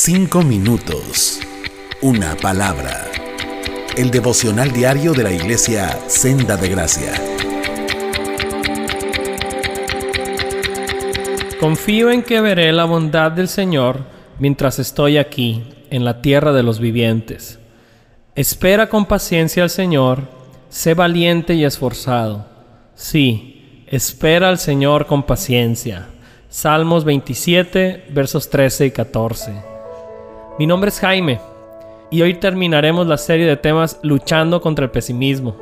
Cinco 0.00 0.42
minutos. 0.42 1.40
Una 2.02 2.36
palabra. 2.36 3.10
El 3.96 4.12
devocional 4.12 4.70
diario 4.70 5.12
de 5.12 5.24
la 5.24 5.32
iglesia 5.32 5.98
Senda 6.06 6.56
de 6.56 6.68
Gracia. 6.68 7.14
Confío 11.58 12.12
en 12.12 12.22
que 12.22 12.40
veré 12.40 12.72
la 12.72 12.84
bondad 12.84 13.32
del 13.32 13.48
Señor 13.48 14.04
mientras 14.38 14.78
estoy 14.78 15.18
aquí, 15.18 15.64
en 15.90 16.04
la 16.04 16.22
tierra 16.22 16.52
de 16.52 16.62
los 16.62 16.78
vivientes. 16.78 17.58
Espera 18.36 18.88
con 18.88 19.04
paciencia 19.04 19.64
al 19.64 19.70
Señor, 19.70 20.28
sé 20.68 20.94
valiente 20.94 21.54
y 21.54 21.64
esforzado. 21.64 22.46
Sí, 22.94 23.84
espera 23.88 24.48
al 24.48 24.58
Señor 24.58 25.06
con 25.06 25.24
paciencia. 25.24 26.06
Salmos 26.48 27.04
27, 27.04 28.06
versos 28.10 28.48
13 28.48 28.86
y 28.86 28.90
14. 28.92 29.77
Mi 30.58 30.66
nombre 30.66 30.88
es 30.88 30.98
Jaime 30.98 31.38
y 32.10 32.20
hoy 32.22 32.34
terminaremos 32.34 33.06
la 33.06 33.16
serie 33.16 33.46
de 33.46 33.56
temas 33.56 34.00
luchando 34.02 34.60
contra 34.60 34.86
el 34.86 34.90
pesimismo. 34.90 35.54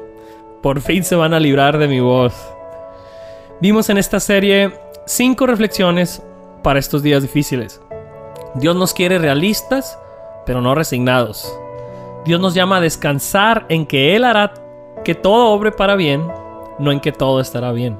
Por 0.62 0.80
fin 0.80 1.04
se 1.04 1.14
van 1.14 1.34
a 1.34 1.40
librar 1.40 1.76
de 1.76 1.86
mi 1.86 2.00
voz. 2.00 2.32
Vimos 3.60 3.90
en 3.90 3.98
esta 3.98 4.20
serie 4.20 4.72
cinco 5.04 5.46
reflexiones 5.46 6.22
para 6.62 6.78
estos 6.78 7.02
días 7.02 7.20
difíciles. 7.20 7.78
Dios 8.54 8.74
nos 8.74 8.94
quiere 8.94 9.18
realistas, 9.18 9.98
pero 10.46 10.62
no 10.62 10.74
resignados. 10.74 11.46
Dios 12.24 12.40
nos 12.40 12.54
llama 12.54 12.78
a 12.78 12.80
descansar 12.80 13.66
en 13.68 13.84
que 13.84 14.16
Él 14.16 14.24
hará 14.24 14.54
que 15.04 15.14
todo 15.14 15.50
obre 15.50 15.72
para 15.72 15.94
bien, 15.94 16.26
no 16.78 16.90
en 16.90 17.00
que 17.00 17.12
todo 17.12 17.40
estará 17.40 17.70
bien. 17.72 17.98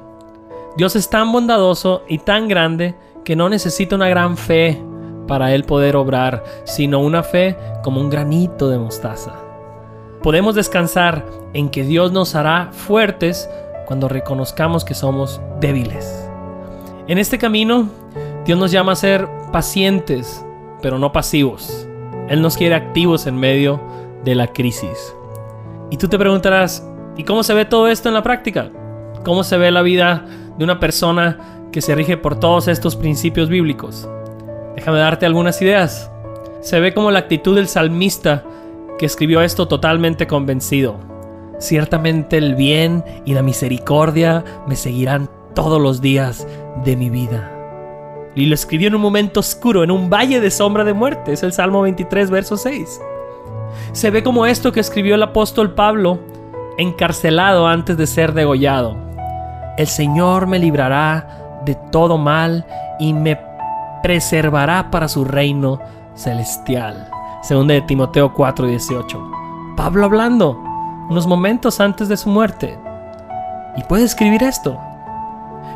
Dios 0.77 0.95
es 0.95 1.11
tan 1.11 1.31
bondadoso 1.31 2.01
y 2.07 2.17
tan 2.17 2.47
grande 2.47 2.95
que 3.23 3.35
no 3.35 3.49
necesita 3.49 3.95
una 3.95 4.09
gran 4.09 4.35
fe 4.35 4.81
para 5.27 5.53
Él 5.53 5.63
poder 5.63 5.95
obrar, 5.95 6.43
sino 6.63 6.99
una 6.99 7.23
fe 7.23 7.57
como 7.83 8.01
un 8.01 8.09
granito 8.09 8.69
de 8.69 8.79
mostaza. 8.79 9.33
Podemos 10.23 10.55
descansar 10.55 11.25
en 11.53 11.69
que 11.69 11.83
Dios 11.83 12.11
nos 12.11 12.35
hará 12.35 12.69
fuertes 12.71 13.49
cuando 13.85 14.09
reconozcamos 14.09 14.83
que 14.83 14.93
somos 14.93 15.39
débiles. 15.59 16.29
En 17.07 17.17
este 17.17 17.37
camino, 17.37 17.89
Dios 18.45 18.57
nos 18.57 18.71
llama 18.71 18.93
a 18.93 18.95
ser 18.95 19.27
pacientes, 19.51 20.43
pero 20.81 20.99
no 20.99 21.11
pasivos. 21.11 21.87
Él 22.29 22.41
nos 22.41 22.57
quiere 22.57 22.75
activos 22.75 23.27
en 23.27 23.37
medio 23.37 23.79
de 24.25 24.35
la 24.35 24.47
crisis. 24.47 25.15
Y 25.89 25.97
tú 25.97 26.07
te 26.07 26.17
preguntarás, 26.17 26.85
¿y 27.15 27.23
cómo 27.23 27.43
se 27.43 27.53
ve 27.53 27.65
todo 27.65 27.87
esto 27.87 28.09
en 28.09 28.15
la 28.15 28.23
práctica? 28.23 28.71
¿Cómo 29.23 29.43
se 29.43 29.57
ve 29.57 29.71
la 29.71 29.81
vida 29.81 30.25
de 30.57 30.63
una 30.63 30.79
persona 30.79 31.57
que 31.71 31.81
se 31.81 31.95
rige 31.95 32.17
por 32.17 32.39
todos 32.39 32.67
estos 32.67 32.95
principios 32.95 33.49
bíblicos. 33.49 34.09
Déjame 34.77 34.99
darte 34.99 35.25
algunas 35.25 35.59
ideas. 35.59 36.11
Se 36.61 36.79
ve 36.79 36.93
como 36.93 37.09
la 37.09 37.17
actitud 37.17 37.55
del 37.55 37.67
salmista 37.67 38.43
que 38.99 39.07
escribió 39.07 39.41
esto 39.41 39.67
totalmente 39.67 40.27
convencido. 40.27 40.99
Ciertamente 41.57 42.37
el 42.37 42.53
bien 42.53 43.03
y 43.25 43.33
la 43.33 43.41
misericordia 43.41 44.45
me 44.67 44.75
seguirán 44.75 45.29
todos 45.55 45.81
los 45.81 45.99
días 45.99 46.47
de 46.85 46.95
mi 46.95 47.09
vida. 47.09 47.51
Y 48.35 48.45
lo 48.45 48.53
escribió 48.53 48.87
en 48.87 48.93
un 48.93 49.01
momento 49.01 49.39
oscuro, 49.39 49.83
en 49.83 49.89
un 49.89 50.11
valle 50.11 50.39
de 50.39 50.51
sombra 50.51 50.83
de 50.83 50.93
muerte. 50.93 51.33
Es 51.33 51.41
el 51.41 51.53
Salmo 51.53 51.81
23, 51.81 52.29
verso 52.29 52.55
6. 52.55 53.01
Se 53.93 54.11
ve 54.11 54.21
como 54.21 54.45
esto 54.45 54.71
que 54.71 54.79
escribió 54.79 55.15
el 55.15 55.23
apóstol 55.23 55.73
Pablo, 55.73 56.19
encarcelado 56.77 57.65
antes 57.65 57.97
de 57.97 58.05
ser 58.05 58.33
degollado. 58.33 58.95
El 59.79 59.87
Señor 59.87 60.45
me 60.45 60.59
librará 60.59 61.61
de 61.65 61.73
todo 61.91 62.19
mal 62.19 62.63
y 62.99 63.13
me 63.13 63.46
preservará 64.07 64.89
para 64.89 65.09
su 65.09 65.25
reino 65.25 65.81
celestial. 66.15 67.11
Según 67.41 67.67
de 67.67 67.81
Timoteo 67.81 68.33
4:18. 68.33 69.75
Pablo 69.75 70.05
hablando 70.05 70.57
unos 71.09 71.27
momentos 71.27 71.81
antes 71.81 72.07
de 72.07 72.15
su 72.15 72.29
muerte. 72.29 72.79
Y 73.75 73.83
puede 73.83 74.05
escribir 74.05 74.43
esto. 74.43 74.79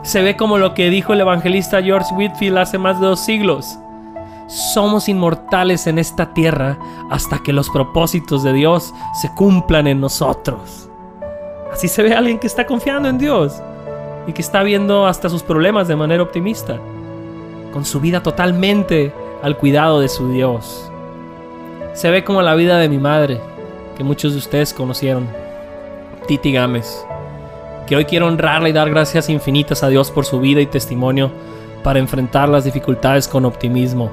Se 0.04 0.22
ve 0.22 0.38
como 0.38 0.58
lo 0.58 0.74
que 0.74 0.90
dijo 0.90 1.12
el 1.12 1.20
evangelista 1.20 1.84
George 1.84 2.16
Whitfield 2.16 2.60
hace 2.60 2.78
más 2.78 3.02
de 3.02 3.08
dos 3.08 3.20
siglos. 3.20 3.78
Somos 4.48 5.10
inmortales 5.10 5.86
en 5.86 6.00
esta 6.00 6.34
tierra 6.34 6.78
hasta 7.10 7.40
que 7.40 7.52
los 7.52 7.70
propósitos 7.70 8.44
de 8.44 8.54
Dios 8.54 8.94
se 9.22 9.30
cumplan 9.36 9.88
en 9.88 10.00
nosotros. 10.00 10.90
Así 11.74 11.90
se 11.90 12.02
ve 12.02 12.14
alguien 12.14 12.40
que 12.40 12.48
está 12.48 12.66
confiando 12.66 13.10
en 13.10 13.18
Dios 13.18 13.62
y 14.26 14.32
que 14.32 14.42
está 14.42 14.64
viendo 14.64 15.06
hasta 15.06 15.28
sus 15.28 15.44
problemas 15.44 15.90
de 15.90 15.98
manera 15.98 16.24
optimista, 16.24 16.80
con 17.72 17.86
su 17.86 18.00
vida 18.00 18.24
totalmente 18.24 19.14
al 19.42 19.58
cuidado 19.58 20.00
de 20.00 20.10
su 20.10 20.32
Dios. 20.32 20.92
Se 21.94 22.10
ve 22.10 22.24
como 22.24 22.42
la 22.42 22.56
vida 22.56 22.78
de 22.78 22.90
mi 22.90 22.98
madre, 22.98 23.42
que 23.98 24.04
muchos 24.04 24.34
de 24.34 24.40
ustedes 24.40 24.74
conocieron, 24.74 25.28
Titi 26.28 26.52
Gámez, 26.54 27.06
que 27.88 27.96
hoy 27.96 28.06
quiero 28.06 28.28
honrarla 28.28 28.70
y 28.70 28.74
dar 28.74 28.90
gracias 28.90 29.30
infinitas 29.30 29.84
a 29.84 29.90
Dios 29.90 30.12
por 30.12 30.26
su 30.26 30.40
vida 30.40 30.62
y 30.62 30.66
testimonio 30.66 31.32
para 31.84 32.00
enfrentar 32.00 32.48
las 32.48 32.64
dificultades 32.64 33.28
con 33.28 33.46
optimismo. 33.46 34.12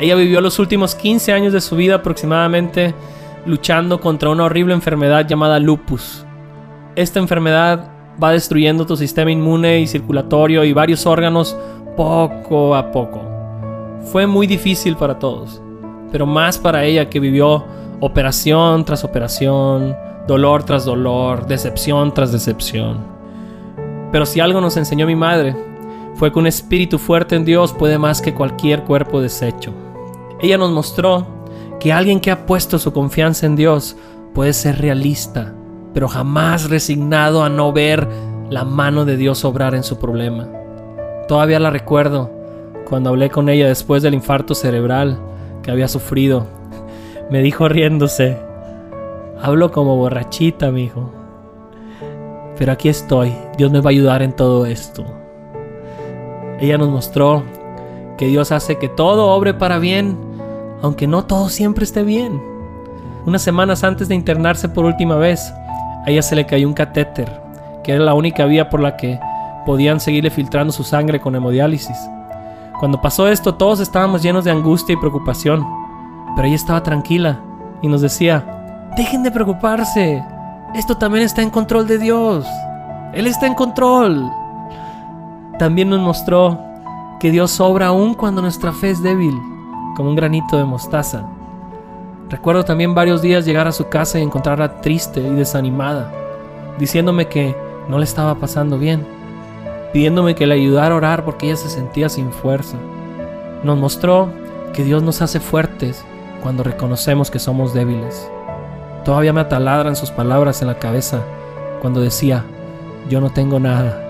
Ella 0.00 0.16
vivió 0.16 0.40
los 0.40 0.58
últimos 0.58 0.94
15 0.94 1.32
años 1.32 1.52
de 1.52 1.60
su 1.60 1.76
vida 1.76 1.96
aproximadamente 1.96 2.94
luchando 3.46 4.00
contra 4.00 4.30
una 4.30 4.44
horrible 4.44 4.74
enfermedad 4.74 5.26
llamada 5.26 5.58
lupus. 5.58 6.24
Esta 6.96 7.18
enfermedad 7.18 7.90
va 8.22 8.32
destruyendo 8.32 8.86
tu 8.86 8.96
sistema 8.96 9.30
inmune 9.30 9.80
y 9.80 9.86
circulatorio 9.86 10.64
y 10.64 10.72
varios 10.72 11.06
órganos 11.06 11.56
poco 11.96 12.74
a 12.74 12.90
poco. 12.90 13.20
Fue 14.10 14.26
muy 14.26 14.46
difícil 14.46 14.96
para 14.96 15.18
todos, 15.18 15.62
pero 16.10 16.26
más 16.26 16.58
para 16.58 16.84
ella 16.84 17.08
que 17.08 17.20
vivió 17.20 17.64
operación 18.00 18.84
tras 18.84 19.04
operación, 19.04 19.96
dolor 20.26 20.64
tras 20.64 20.84
dolor, 20.84 21.46
decepción 21.46 22.12
tras 22.12 22.32
decepción. 22.32 22.98
Pero 24.10 24.26
si 24.26 24.40
algo 24.40 24.60
nos 24.60 24.76
enseñó 24.76 25.06
mi 25.06 25.16
madre, 25.16 25.54
fue 26.14 26.32
que 26.32 26.38
un 26.38 26.46
espíritu 26.46 26.98
fuerte 26.98 27.36
en 27.36 27.44
Dios 27.44 27.72
puede 27.72 27.98
más 27.98 28.20
que 28.20 28.34
cualquier 28.34 28.82
cuerpo 28.82 29.20
deshecho. 29.20 29.72
Ella 30.40 30.58
nos 30.58 30.70
mostró 30.70 31.26
que 31.80 31.92
alguien 31.92 32.20
que 32.20 32.30
ha 32.30 32.46
puesto 32.46 32.78
su 32.78 32.92
confianza 32.92 33.46
en 33.46 33.56
Dios 33.56 33.96
puede 34.34 34.52
ser 34.52 34.80
realista, 34.80 35.54
pero 35.94 36.08
jamás 36.08 36.68
resignado 36.70 37.42
a 37.44 37.48
no 37.48 37.72
ver 37.72 38.08
la 38.50 38.64
mano 38.64 39.04
de 39.04 39.16
Dios 39.16 39.44
obrar 39.44 39.74
en 39.74 39.82
su 39.82 39.98
problema. 39.98 40.48
Todavía 41.28 41.58
la 41.58 41.70
recuerdo 41.70 42.30
cuando 42.88 43.10
hablé 43.10 43.30
con 43.30 43.48
ella 43.48 43.68
después 43.68 44.02
del 44.02 44.14
infarto 44.14 44.54
cerebral 44.54 45.18
que 45.62 45.70
había 45.70 45.88
sufrido. 45.88 46.46
Me 47.30 47.40
dijo 47.40 47.68
riéndose, 47.68 48.36
hablo 49.40 49.70
como 49.72 49.96
borrachita, 49.96 50.70
mi 50.70 50.84
hijo. 50.84 51.10
Pero 52.58 52.72
aquí 52.72 52.88
estoy, 52.88 53.32
Dios 53.56 53.72
me 53.72 53.80
va 53.80 53.88
a 53.88 53.92
ayudar 53.92 54.22
en 54.22 54.34
todo 54.34 54.66
esto. 54.66 55.04
Ella 56.60 56.78
nos 56.78 56.90
mostró 56.90 57.42
que 58.18 58.26
Dios 58.26 58.52
hace 58.52 58.76
que 58.76 58.88
todo 58.88 59.30
obre 59.30 59.54
para 59.54 59.78
bien, 59.78 60.16
aunque 60.82 61.06
no 61.06 61.24
todo 61.24 61.48
siempre 61.48 61.84
esté 61.84 62.02
bien. 62.02 62.40
Unas 63.24 63.42
semanas 63.42 63.84
antes 63.84 64.08
de 64.08 64.14
internarse 64.14 64.68
por 64.68 64.84
última 64.84 65.16
vez, 65.16 65.52
a 66.04 66.10
ella 66.10 66.22
se 66.22 66.36
le 66.36 66.46
cayó 66.46 66.66
un 66.66 66.74
catéter, 66.74 67.40
que 67.82 67.92
era 67.92 68.04
la 68.04 68.14
única 68.14 68.44
vía 68.46 68.68
por 68.70 68.80
la 68.80 68.96
que 68.96 69.20
podían 69.64 70.00
seguirle 70.00 70.30
filtrando 70.30 70.72
su 70.72 70.84
sangre 70.84 71.20
con 71.20 71.34
hemodiálisis. 71.36 71.96
Cuando 72.80 73.00
pasó 73.00 73.28
esto 73.28 73.54
todos 73.54 73.80
estábamos 73.80 74.22
llenos 74.22 74.44
de 74.44 74.50
angustia 74.50 74.94
y 74.94 74.96
preocupación, 74.96 75.64
pero 76.34 76.48
ella 76.48 76.56
estaba 76.56 76.82
tranquila 76.82 77.40
y 77.80 77.88
nos 77.88 78.00
decía, 78.00 78.90
dejen 78.96 79.22
de 79.22 79.30
preocuparse, 79.30 80.24
esto 80.74 80.96
también 80.96 81.24
está 81.24 81.42
en 81.42 81.50
control 81.50 81.86
de 81.86 81.98
Dios, 81.98 82.46
Él 83.12 83.26
está 83.26 83.46
en 83.46 83.54
control. 83.54 84.30
También 85.58 85.90
nos 85.90 86.00
mostró 86.00 86.58
que 87.20 87.30
Dios 87.30 87.60
obra 87.60 87.88
aún 87.88 88.14
cuando 88.14 88.42
nuestra 88.42 88.72
fe 88.72 88.90
es 88.90 89.02
débil, 89.02 89.34
como 89.96 90.08
un 90.08 90.16
granito 90.16 90.56
de 90.56 90.64
mostaza. 90.64 91.24
Recuerdo 92.32 92.64
también 92.64 92.94
varios 92.94 93.20
días 93.20 93.44
llegar 93.44 93.68
a 93.68 93.72
su 93.72 93.90
casa 93.90 94.18
y 94.18 94.22
encontrarla 94.22 94.80
triste 94.80 95.20
y 95.20 95.34
desanimada, 95.34 96.10
diciéndome 96.78 97.28
que 97.28 97.54
no 97.90 97.98
le 97.98 98.04
estaba 98.04 98.36
pasando 98.36 98.78
bien, 98.78 99.06
pidiéndome 99.92 100.34
que 100.34 100.46
le 100.46 100.54
ayudara 100.54 100.94
a 100.94 100.96
orar 100.96 101.26
porque 101.26 101.48
ella 101.48 101.56
se 101.56 101.68
sentía 101.68 102.08
sin 102.08 102.32
fuerza. 102.32 102.78
Nos 103.62 103.76
mostró 103.76 104.30
que 104.72 104.82
Dios 104.82 105.02
nos 105.02 105.20
hace 105.20 105.40
fuertes 105.40 106.06
cuando 106.42 106.62
reconocemos 106.62 107.30
que 107.30 107.38
somos 107.38 107.74
débiles. 107.74 108.26
Todavía 109.04 109.34
me 109.34 109.42
ataladran 109.42 109.94
sus 109.94 110.10
palabras 110.10 110.62
en 110.62 110.68
la 110.68 110.78
cabeza 110.78 111.20
cuando 111.82 112.00
decía, 112.00 112.46
yo 113.10 113.20
no 113.20 113.28
tengo 113.28 113.60
nada, 113.60 114.02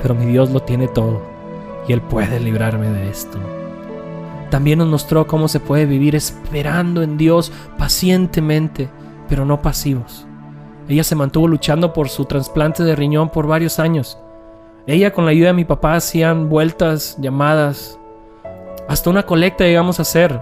pero 0.00 0.14
mi 0.14 0.26
Dios 0.26 0.50
lo 0.50 0.60
tiene 0.60 0.86
todo 0.86 1.22
y 1.88 1.92
Él 1.92 2.02
puede 2.02 2.38
librarme 2.38 2.88
de 2.88 3.10
esto. 3.10 3.57
También 4.50 4.78
nos 4.78 4.88
mostró 4.88 5.26
cómo 5.26 5.48
se 5.48 5.60
puede 5.60 5.86
vivir 5.86 6.16
esperando 6.16 7.02
en 7.02 7.18
Dios 7.18 7.52
pacientemente, 7.76 8.88
pero 9.28 9.44
no 9.44 9.60
pasivos. 9.60 10.26
Ella 10.88 11.04
se 11.04 11.14
mantuvo 11.14 11.48
luchando 11.48 11.92
por 11.92 12.08
su 12.08 12.24
trasplante 12.24 12.82
de 12.82 12.96
riñón 12.96 13.28
por 13.28 13.46
varios 13.46 13.78
años. 13.78 14.18
Ella 14.86 15.12
con 15.12 15.26
la 15.26 15.32
ayuda 15.32 15.48
de 15.48 15.54
mi 15.54 15.66
papá 15.66 15.96
hacían 15.96 16.48
vueltas, 16.48 17.16
llamadas, 17.20 17.98
hasta 18.88 19.10
una 19.10 19.26
colecta 19.26 19.64
llegamos 19.64 19.98
a 19.98 20.02
hacer. 20.02 20.40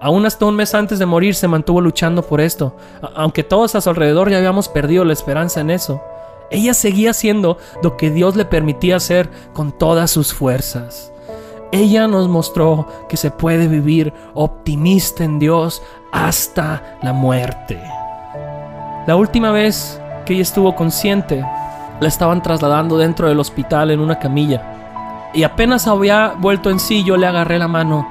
Aún 0.00 0.24
hasta 0.24 0.46
un 0.46 0.56
mes 0.56 0.74
antes 0.74 0.98
de 0.98 1.04
morir 1.04 1.34
se 1.34 1.46
mantuvo 1.46 1.82
luchando 1.82 2.22
por 2.22 2.40
esto, 2.40 2.74
aunque 3.14 3.44
todos 3.44 3.74
a 3.74 3.82
su 3.82 3.90
alrededor 3.90 4.30
ya 4.30 4.38
habíamos 4.38 4.70
perdido 4.70 5.04
la 5.04 5.12
esperanza 5.12 5.60
en 5.60 5.68
eso. 5.68 6.02
Ella 6.50 6.72
seguía 6.72 7.10
haciendo 7.10 7.58
lo 7.82 7.98
que 7.98 8.10
Dios 8.10 8.34
le 8.34 8.46
permitía 8.46 8.96
hacer 8.96 9.28
con 9.52 9.76
todas 9.76 10.10
sus 10.10 10.32
fuerzas. 10.32 11.12
Ella 11.72 12.08
nos 12.08 12.28
mostró 12.28 12.88
que 13.08 13.16
se 13.16 13.30
puede 13.30 13.68
vivir 13.68 14.12
optimista 14.34 15.22
en 15.22 15.38
Dios 15.38 15.82
hasta 16.10 16.98
la 17.00 17.12
muerte. 17.12 17.80
La 19.06 19.14
última 19.14 19.52
vez 19.52 20.02
que 20.26 20.32
ella 20.32 20.42
estuvo 20.42 20.74
consciente, 20.74 21.46
la 22.00 22.08
estaban 22.08 22.42
trasladando 22.42 22.98
dentro 22.98 23.28
del 23.28 23.38
hospital 23.38 23.92
en 23.92 24.00
una 24.00 24.18
camilla. 24.18 25.30
Y 25.32 25.44
apenas 25.44 25.86
había 25.86 26.34
vuelto 26.36 26.70
en 26.70 26.80
sí, 26.80 27.04
yo 27.04 27.16
le 27.16 27.28
agarré 27.28 27.56
la 27.58 27.68
mano 27.68 28.06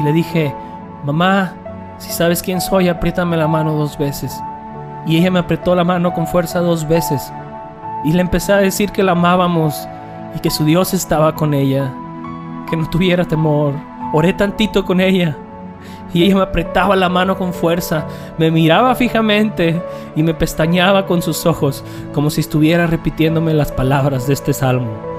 y 0.00 0.04
le 0.04 0.12
dije, 0.12 0.54
mamá, 1.04 1.54
si 1.98 2.12
sabes 2.12 2.42
quién 2.42 2.60
soy, 2.60 2.88
apriétame 2.88 3.36
la 3.36 3.48
mano 3.48 3.74
dos 3.74 3.98
veces. 3.98 4.40
Y 5.04 5.16
ella 5.16 5.32
me 5.32 5.40
apretó 5.40 5.74
la 5.74 5.82
mano 5.82 6.12
con 6.12 6.28
fuerza 6.28 6.60
dos 6.60 6.86
veces. 6.86 7.32
Y 8.04 8.12
le 8.12 8.20
empecé 8.20 8.52
a 8.52 8.58
decir 8.58 8.92
que 8.92 9.02
la 9.02 9.12
amábamos 9.12 9.88
y 10.36 10.38
que 10.38 10.50
su 10.50 10.64
Dios 10.64 10.94
estaba 10.94 11.34
con 11.34 11.54
ella 11.54 11.92
que 12.68 12.76
no 12.76 12.88
tuviera 12.88 13.24
temor. 13.24 13.74
Oré 14.12 14.32
tantito 14.32 14.84
con 14.84 15.00
ella 15.00 15.36
y 16.12 16.24
ella 16.24 16.36
me 16.36 16.42
apretaba 16.42 16.96
la 16.96 17.08
mano 17.08 17.36
con 17.38 17.52
fuerza, 17.52 18.06
me 18.38 18.50
miraba 18.50 18.94
fijamente 18.94 19.80
y 20.16 20.22
me 20.22 20.34
pestañaba 20.34 21.06
con 21.06 21.22
sus 21.22 21.46
ojos 21.46 21.84
como 22.12 22.30
si 22.30 22.40
estuviera 22.40 22.86
repitiéndome 22.86 23.54
las 23.54 23.72
palabras 23.72 24.26
de 24.26 24.34
este 24.34 24.52
salmo. 24.52 25.10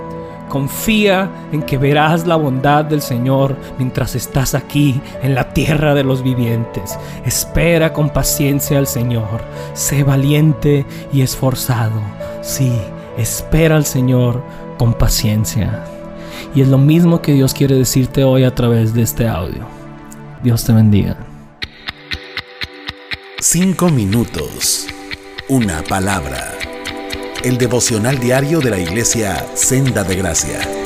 Confía 0.50 1.30
en 1.54 1.62
que 1.62 1.78
verás 1.78 2.28
la 2.28 2.36
bondad 2.36 2.84
del 2.84 3.02
Señor 3.02 3.56
mientras 3.78 4.16
estás 4.16 4.54
aquí 4.54 5.00
en 5.24 5.34
la 5.34 5.54
tierra 5.54 5.94
de 5.96 6.04
los 6.04 6.24
vivientes. 6.24 7.00
Espera 7.24 7.94
con 7.94 8.10
paciencia 8.10 8.78
al 8.78 8.86
Señor. 8.86 9.46
Sé 9.74 10.04
valiente 10.04 10.86
y 11.14 11.22
esforzado. 11.22 12.02
Sí, 12.42 12.74
espera 13.18 13.78
al 13.78 13.86
Señor 13.86 14.44
con 14.78 14.94
paciencia. 14.94 15.86
Y 16.56 16.62
es 16.62 16.68
lo 16.68 16.78
mismo 16.78 17.22
que 17.22 17.34
Dios 17.34 17.54
quiere 17.54 17.76
decirte 17.76 18.24
hoy 18.24 18.44
a 18.44 18.54
través 18.56 18.94
de 18.94 19.02
este 19.02 19.28
audio. 19.28 19.66
Dios 20.44 20.64
te 20.64 20.74
bendiga. 20.74 21.18
Cinco 23.40 23.90
minutos. 23.90 24.88
Una 25.50 25.82
palabra. 25.84 26.54
El 27.44 27.58
devocional 27.58 28.20
diario 28.20 28.60
de 28.60 28.70
la 28.70 28.80
iglesia 28.80 29.46
Senda 29.56 30.04
de 30.04 30.16
Gracia. 30.16 30.81